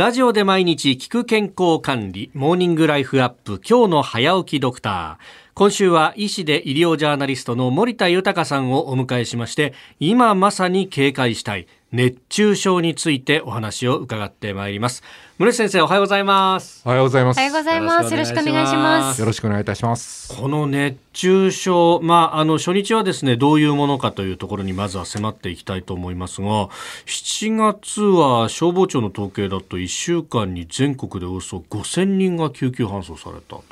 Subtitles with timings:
[0.00, 5.49] ラジオで毎日聞く健康管理、モーニングライフアップ、今日の早起きドクター。
[5.60, 15.02] 今週は医師で医療ジャーナリストの森田豊さんをお迎えしまして、今まさに警戒したい熱中症についてお話を伺ってまいります。
[15.36, 16.80] 森先生おはようございます。
[16.86, 17.36] おはようございます。
[17.36, 18.10] おはようございます。
[18.10, 19.20] よろしくお願いします。
[19.20, 20.34] よろしくお願いいたします。
[20.34, 26.70] この熱中症、まあ、あの初日はですね、どういうものかというところにまずは迫っていきたいと思いますが、
[27.04, 33.64] 7月は消防庁の統計だと1週間に全国でおよそ5000人が救急搬送されたと。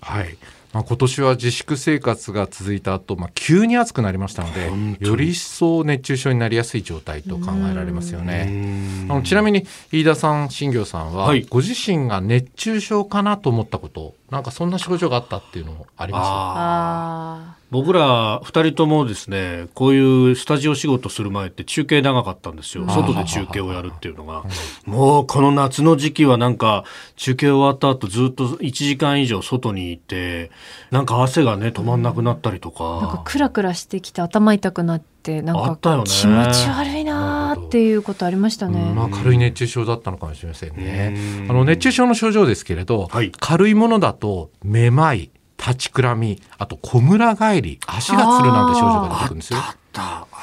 [0.00, 0.36] はい。
[0.76, 9.06] まあ、今年は自粛生活が続いた後、まあ急に暑くなりましたのでより一層熱中症になりやすい状態と考えられますよね。
[9.08, 17.56] あのちなみに飯田さん新業さんは、はい、ご自身が熱中症かなと思ったことなんかそんな症状があったっていうのあります？
[17.70, 22.84] 僕ら二人ともですねこういうスタジオ仕事する前って中継長かったんですよ。
[22.86, 24.44] 外で中継をやるっていうのが。
[24.84, 26.84] もうこの夏の時期はなんか
[27.16, 30.50] 中継終わった後ずっと1時間以上外にいて
[30.90, 41.46] なんか汗がね止まんなくなったりとか、うん、なんかクラクラしてきて頭痛くなってなんか気持ち悪いなっていうことありましたね、まあ、軽い熱中症だったのかもしれませんね。
[41.48, 49.60] あの熱中症の症状ですけれど、はい、軽いものだとめまい立ちくらみあとこむら返り足がつるなんて症状が出てくるんですよ。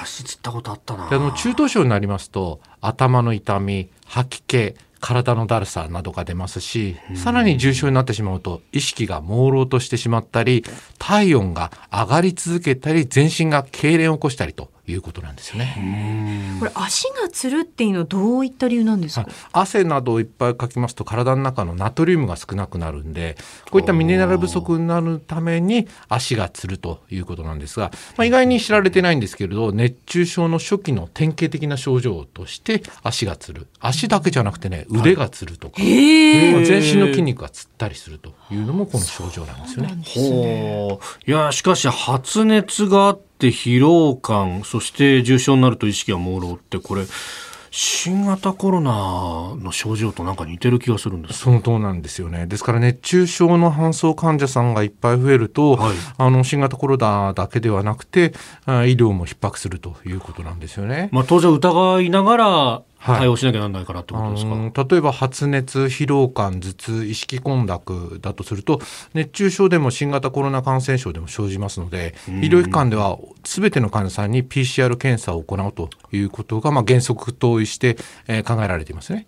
[0.01, 1.07] 足つったことあったな。
[1.09, 10.63] あの中等症になりますと頭の痛み吐き気体のだるさなどが出ますし、さらに重症になってしまうと意識が朦朧としてしまったり
[10.97, 16.57] 体温が上がり続けたり全身が痙攣を起こしたりということなんですよね。
[16.59, 19.27] これ足がつるっていうのはどういった理由なんですか？
[19.53, 23.37] 汗などをいっぱいかきますと体の中のナトリウムが少なくなるんで、
[23.71, 33.67] こういったミネラル不足になるために足がつるということなんですが、まあ、意外に知られてないんですけれど、熱中症の初期の典型的な症状として足がつる。
[33.79, 40.03] 足だけじゃなくてね、腕がつるとか、はい、全身の筋肉がつったりするというのもこの症状なんですよね。
[40.05, 41.31] ほう。
[41.31, 47.03] いやしかし発熱があってって疲労感そして重症になると意識が朦朧ってこれ
[47.71, 52.45] 新型コロナの症状となんか似てる気がするんですその通なんですよね。
[52.45, 58.33] ですから熱中症の搬送患者さんがいっぱい増えると、はい、あの新型コロナだけではなくて
[58.67, 61.09] 医療も逼迫するということなんですよね。
[61.11, 68.79] まあ当然疑いながら対応しなきゃならないからってことですか、はい、例えば発熱、疲労感、頭痛、意識混濁だとすると
[69.13, 77.97] 熱中症でも新型コロナ感染症でも生じますので医療機関ではすべての患者さんに PCR 検査を行うということが、まあ、原則として、
[78.27, 79.27] えー、考えられていますね。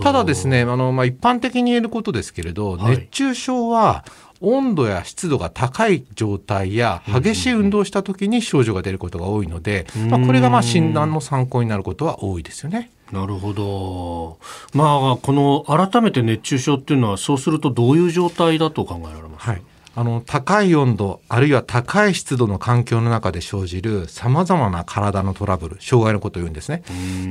[0.00, 4.04] ただですねあの、まあ、一般的に言えることですけれど、はい、熱中症は
[4.40, 12.90] 温度や湿度が高い状態や激しい運動をした時に症状が出ることが多いので、まあ、これがまあ診断の参考になることは多いですよね。
[13.12, 14.38] なるほど。
[14.74, 19.62] まあ、この改めて熱中症っていうのは、そうするとどういう状態だと考えられますか、はい。
[19.96, 26.84] あの高い温度あるいは高い湿度の環境の中で生じるさまざまな体のトラブル障害のことを言うんですね。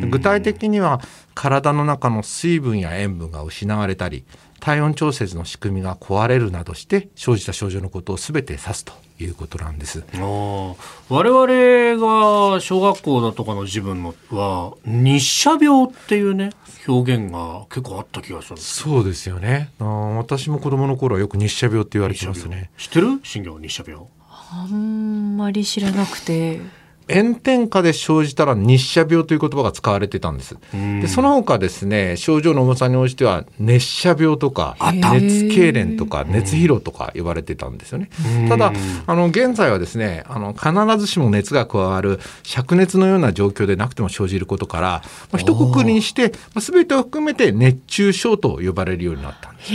[0.09, 1.00] 具体的には
[1.34, 4.25] 体の中の水分や塩分が失われたり
[4.59, 10.03] 体温調節の仕組みが壊れるなどして生じた症状のことを全て指すということなんです。
[10.13, 16.51] 我々が小学校だとかの自分のは日射病っていうね
[16.87, 18.57] 表現が結構あった気がする。
[18.57, 19.71] そうですよね。
[19.79, 22.71] あ私も子供の頃はよく日射病って言われてますね。
[22.77, 23.19] 知ってる？
[23.23, 24.05] 新業日射病。
[24.51, 26.59] あんまり知らなくて
[27.09, 30.57] 炎天下で生じたら日射病という言葉が使われてたんです。
[30.73, 38.09] でその他ですね症状の重さに応じては熱射病とか熱痙攣とか熱疲労とか呼ばれてたんですよね。
[38.47, 38.73] ただ
[39.07, 49.73] あの現在はですねあの必ずしも熱が加わる灼熱のような状況でなくても生じることから、まあ、一括りにして全てを含めて熱中症と呼ばれるようになったんです。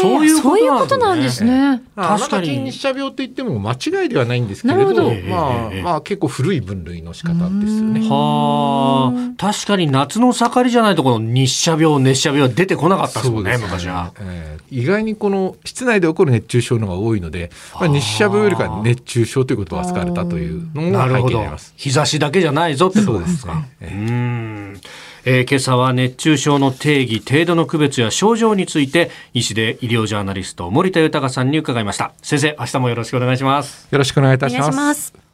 [0.00, 1.82] そういうことなんですね。
[1.94, 2.70] 確かに。
[2.70, 8.00] 日射病と言っても間違いではないんですけれど、まあまあ結構古い分分類の仕方ですよね。
[8.08, 21.72] はあ、確かに夏の盛りじゃないとこの日射病熱射病は出てこなかったですもんね、ね昔は、えー、意外にこの室内で起こる熱中症のが多いので、まあ、日射病よりか熱中症ということが使われたというのが背景にあります。
[21.76, 23.64] 日差しだけじゃないぞってことですか。
[23.82, 24.80] うん
[25.28, 32.12] えー、今朝は熱中症の定義、程度の区別や症状について医師で医療ジャーナリスト森田豊さんに伺いました。
[32.22, 33.88] 先生、明日もよろしくお願いします。
[33.90, 35.25] よろしくお願いいたします。